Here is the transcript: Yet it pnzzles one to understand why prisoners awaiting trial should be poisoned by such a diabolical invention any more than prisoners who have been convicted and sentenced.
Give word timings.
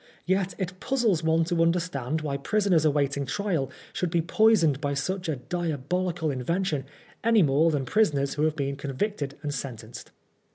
Yet 0.25 0.55
it 0.57 0.79
pnzzles 0.79 1.21
one 1.23 1.43
to 1.43 1.61
understand 1.61 2.21
why 2.21 2.37
prisoners 2.37 2.85
awaiting 2.85 3.27
trial 3.27 3.69
should 3.93 4.09
be 4.09 4.19
poisoned 4.23 4.81
by 4.81 4.95
such 4.95 5.29
a 5.29 5.35
diabolical 5.35 6.31
invention 6.31 6.85
any 7.23 7.43
more 7.43 7.69
than 7.69 7.85
prisoners 7.85 8.33
who 8.33 8.41
have 8.45 8.55
been 8.55 8.77
convicted 8.77 9.37
and 9.43 9.53
sentenced. 9.53 10.09